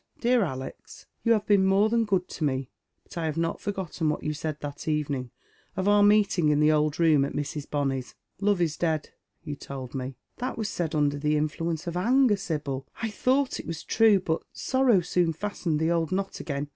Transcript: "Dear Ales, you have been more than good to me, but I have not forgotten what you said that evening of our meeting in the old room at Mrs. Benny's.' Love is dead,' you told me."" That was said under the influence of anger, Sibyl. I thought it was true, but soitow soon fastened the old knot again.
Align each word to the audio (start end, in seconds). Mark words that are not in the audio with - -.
"Dear 0.19 0.43
Ales, 0.43 1.05
you 1.21 1.31
have 1.33 1.45
been 1.45 1.63
more 1.63 1.87
than 1.87 2.05
good 2.05 2.27
to 2.29 2.43
me, 2.43 2.71
but 3.03 3.19
I 3.19 3.25
have 3.25 3.37
not 3.37 3.61
forgotten 3.61 4.09
what 4.09 4.23
you 4.23 4.33
said 4.33 4.57
that 4.61 4.87
evening 4.87 5.29
of 5.77 5.87
our 5.87 6.01
meeting 6.01 6.49
in 6.49 6.59
the 6.59 6.71
old 6.71 6.99
room 6.99 7.23
at 7.23 7.33
Mrs. 7.35 7.69
Benny's.' 7.69 8.15
Love 8.41 8.61
is 8.61 8.77
dead,' 8.77 9.11
you 9.43 9.55
told 9.55 9.93
me."" 9.93 10.15
That 10.39 10.57
was 10.57 10.69
said 10.69 10.95
under 10.95 11.19
the 11.19 11.37
influence 11.37 11.85
of 11.85 11.95
anger, 11.95 12.35
Sibyl. 12.35 12.87
I 13.03 13.09
thought 13.11 13.59
it 13.59 13.67
was 13.67 13.83
true, 13.83 14.19
but 14.19 14.41
soitow 14.55 15.05
soon 15.05 15.33
fastened 15.33 15.79
the 15.79 15.91
old 15.91 16.11
knot 16.11 16.39
again. 16.39 16.69